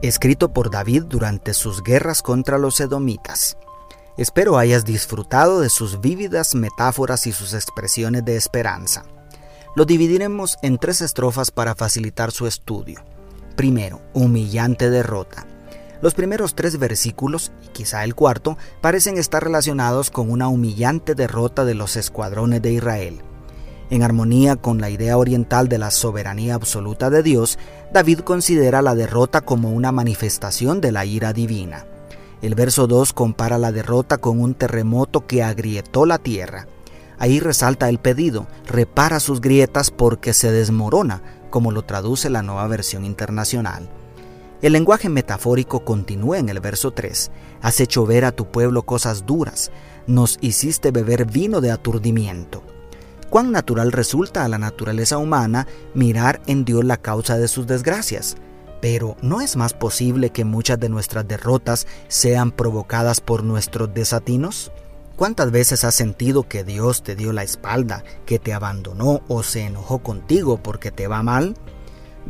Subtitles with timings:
[0.00, 3.56] Escrito por David durante sus guerras contra los edomitas.
[4.16, 9.04] Espero hayas disfrutado de sus vívidas metáforas y sus expresiones de esperanza.
[9.74, 13.04] Lo dividiremos en tres estrofas para facilitar su estudio.
[13.56, 15.48] Primero, humillante derrota.
[16.00, 21.64] Los primeros tres versículos, y quizá el cuarto, parecen estar relacionados con una humillante derrota
[21.64, 23.22] de los escuadrones de Israel.
[23.90, 27.58] En armonía con la idea oriental de la soberanía absoluta de Dios,
[27.90, 31.86] David considera la derrota como una manifestación de la ira divina.
[32.42, 36.66] El verso 2 compara la derrota con un terremoto que agrietó la tierra.
[37.18, 42.66] Ahí resalta el pedido, repara sus grietas porque se desmorona, como lo traduce la nueva
[42.68, 43.88] versión internacional.
[44.60, 47.30] El lenguaje metafórico continúa en el verso 3.
[47.62, 49.70] Has hecho ver a tu pueblo cosas duras,
[50.06, 52.62] nos hiciste beber vino de aturdimiento.
[53.30, 58.36] Cuán natural resulta a la naturaleza humana mirar en Dios la causa de sus desgracias.
[58.80, 64.72] Pero ¿no es más posible que muchas de nuestras derrotas sean provocadas por nuestros desatinos?
[65.16, 69.62] ¿Cuántas veces has sentido que Dios te dio la espalda, que te abandonó o se
[69.66, 71.54] enojó contigo porque te va mal?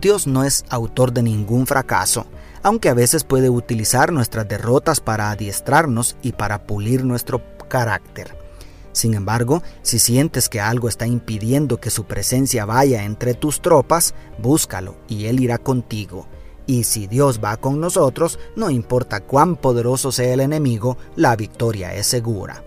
[0.00, 2.26] Dios no es autor de ningún fracaso,
[2.62, 8.43] aunque a veces puede utilizar nuestras derrotas para adiestrarnos y para pulir nuestro carácter.
[8.94, 14.14] Sin embargo, si sientes que algo está impidiendo que su presencia vaya entre tus tropas,
[14.38, 16.28] búscalo y Él irá contigo.
[16.64, 21.92] Y si Dios va con nosotros, no importa cuán poderoso sea el enemigo, la victoria
[21.92, 22.62] es segura.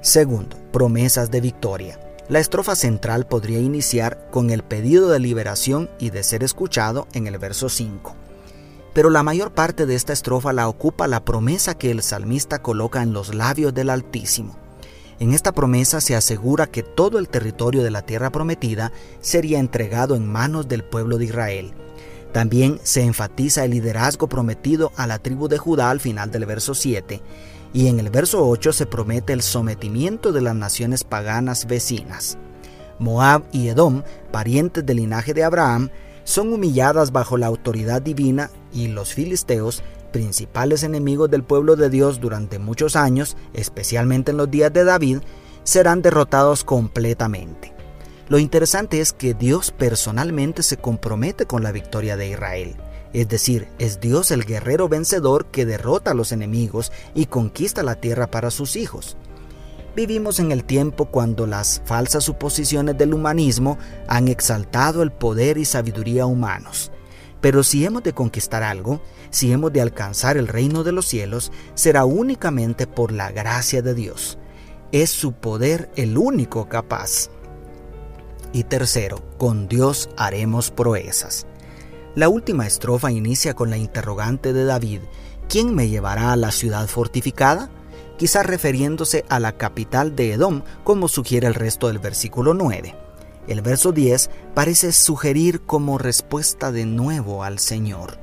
[0.00, 1.98] Segundo, promesas de victoria.
[2.28, 7.26] La estrofa central podría iniciar con el pedido de liberación y de ser escuchado en
[7.26, 8.14] el verso 5.
[8.94, 13.02] Pero la mayor parte de esta estrofa la ocupa la promesa que el salmista coloca
[13.02, 14.67] en los labios del Altísimo.
[15.20, 20.14] En esta promesa se asegura que todo el territorio de la tierra prometida sería entregado
[20.14, 21.72] en manos del pueblo de Israel.
[22.32, 26.74] También se enfatiza el liderazgo prometido a la tribu de Judá al final del verso
[26.74, 27.20] 7
[27.72, 32.38] y en el verso 8 se promete el sometimiento de las naciones paganas vecinas.
[32.98, 35.90] Moab y Edom, parientes del linaje de Abraham,
[36.24, 42.20] son humilladas bajo la autoridad divina y los filisteos, principales enemigos del pueblo de Dios
[42.20, 45.18] durante muchos años, especialmente en los días de David,
[45.64, 47.72] serán derrotados completamente.
[48.28, 52.76] Lo interesante es que Dios personalmente se compromete con la victoria de Israel.
[53.12, 57.94] Es decir, es Dios el guerrero vencedor que derrota a los enemigos y conquista la
[57.94, 59.16] tierra para sus hijos.
[59.96, 65.64] Vivimos en el tiempo cuando las falsas suposiciones del humanismo han exaltado el poder y
[65.64, 66.92] sabiduría humanos.
[67.40, 69.00] Pero si hemos de conquistar algo,
[69.30, 73.94] si hemos de alcanzar el reino de los cielos, será únicamente por la gracia de
[73.94, 74.38] Dios.
[74.90, 77.30] Es su poder el único capaz.
[78.52, 81.46] Y tercero, con Dios haremos proezas.
[82.14, 85.02] La última estrofa inicia con la interrogante de David,
[85.48, 87.70] ¿quién me llevará a la ciudad fortificada?
[88.16, 93.07] Quizás refiriéndose a la capital de Edom, como sugiere el resto del versículo 9.
[93.48, 98.18] El verso 10 parece sugerir como respuesta de nuevo al Señor.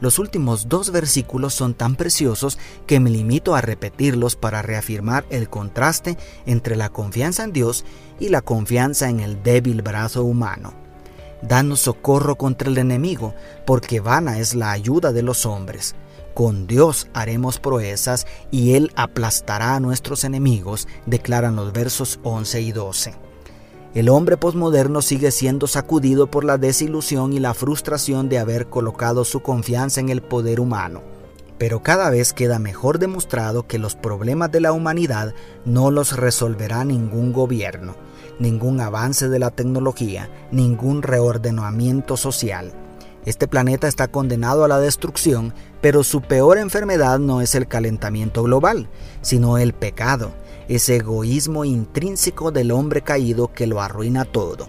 [0.00, 5.48] Los últimos dos versículos son tan preciosos que me limito a repetirlos para reafirmar el
[5.48, 7.84] contraste entre la confianza en Dios
[8.18, 10.74] y la confianza en el débil brazo humano.
[11.40, 13.34] Danos socorro contra el enemigo,
[13.66, 15.94] porque vana es la ayuda de los hombres.
[16.34, 22.72] Con Dios haremos proezas y Él aplastará a nuestros enemigos, declaran los versos 11 y
[22.72, 23.33] 12.
[23.94, 29.24] El hombre posmoderno sigue siendo sacudido por la desilusión y la frustración de haber colocado
[29.24, 31.02] su confianza en el poder humano.
[31.58, 35.34] Pero cada vez queda mejor demostrado que los problemas de la humanidad
[35.64, 37.94] no los resolverá ningún gobierno
[38.38, 42.72] ningún avance de la tecnología, ningún reordenamiento social.
[43.26, 48.42] Este planeta está condenado a la destrucción, pero su peor enfermedad no es el calentamiento
[48.42, 48.88] global,
[49.22, 50.32] sino el pecado,
[50.68, 54.68] ese egoísmo intrínseco del hombre caído que lo arruina todo.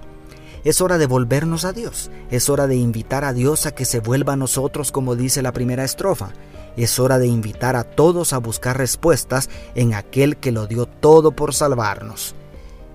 [0.64, 4.00] Es hora de volvernos a Dios, es hora de invitar a Dios a que se
[4.00, 6.32] vuelva a nosotros como dice la primera estrofa.
[6.78, 11.32] Es hora de invitar a todos a buscar respuestas en aquel que lo dio todo
[11.32, 12.36] por salvarnos.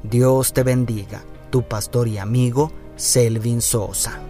[0.02, 4.20] Dios te bendiga, tu pastor y amigo Selvin Sosa.